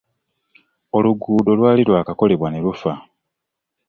[0.97, 2.93] Oluguudo lwali lwakakolebwa ne lufa.